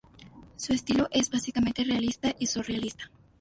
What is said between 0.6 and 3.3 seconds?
estilo es básicamente realista y surrealista.